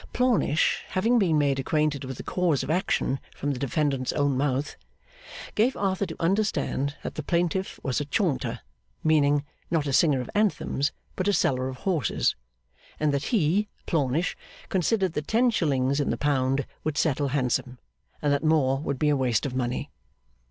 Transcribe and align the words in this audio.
Plornish, 0.13 0.81
having 0.87 1.19
been 1.19 1.37
made 1.37 1.59
acquainted 1.59 2.05
with 2.05 2.17
the 2.17 2.23
cause 2.23 2.63
of 2.63 2.71
action 2.71 3.19
from 3.35 3.51
the 3.53 3.59
Defendant's 3.59 4.11
own 4.13 4.35
mouth, 4.35 4.75
gave 5.53 5.77
Arthur 5.77 6.07
to 6.07 6.15
understand 6.19 6.95
that 7.03 7.13
the 7.13 7.21
Plaintiff 7.21 7.79
was 7.83 8.01
a 8.01 8.05
'Chaunter' 8.05 8.61
meaning, 9.03 9.43
not 9.69 9.85
a 9.85 9.93
singer 9.93 10.19
of 10.19 10.27
anthems, 10.33 10.91
but 11.15 11.27
a 11.27 11.33
seller 11.33 11.67
of 11.69 11.77
horses 11.85 12.35
and 12.99 13.13
that 13.13 13.25
he 13.25 13.67
(Plornish) 13.85 14.35
considered 14.69 15.13
that 15.13 15.27
ten 15.27 15.51
shillings 15.51 15.99
in 15.99 16.09
the 16.09 16.17
pound 16.17 16.65
'would 16.83 16.97
settle 16.97 17.27
handsome,' 17.27 17.77
and 18.23 18.33
that 18.33 18.43
more 18.43 18.79
would 18.79 18.97
be 18.97 19.09
a 19.09 19.15
waste 19.15 19.45
of 19.45 19.53
money. 19.53 19.91